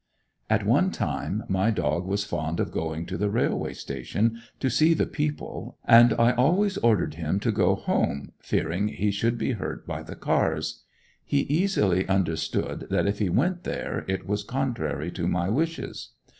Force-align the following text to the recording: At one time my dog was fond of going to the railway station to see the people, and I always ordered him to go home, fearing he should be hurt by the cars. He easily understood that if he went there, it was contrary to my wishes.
At 0.49 0.65
one 0.65 0.89
time 0.89 1.43
my 1.47 1.69
dog 1.69 2.07
was 2.07 2.23
fond 2.25 2.59
of 2.59 2.71
going 2.71 3.05
to 3.05 3.19
the 3.19 3.29
railway 3.29 3.73
station 3.73 4.41
to 4.59 4.67
see 4.67 4.95
the 4.95 5.05
people, 5.05 5.77
and 5.85 6.11
I 6.13 6.31
always 6.31 6.77
ordered 6.79 7.13
him 7.13 7.39
to 7.41 7.51
go 7.51 7.75
home, 7.75 8.31
fearing 8.39 8.87
he 8.87 9.11
should 9.11 9.37
be 9.37 9.51
hurt 9.51 9.85
by 9.85 10.01
the 10.01 10.15
cars. 10.15 10.81
He 11.23 11.41
easily 11.41 12.07
understood 12.09 12.87
that 12.89 13.05
if 13.05 13.19
he 13.19 13.29
went 13.29 13.63
there, 13.63 14.03
it 14.07 14.27
was 14.27 14.43
contrary 14.43 15.11
to 15.11 15.27
my 15.27 15.49
wishes. 15.49 16.09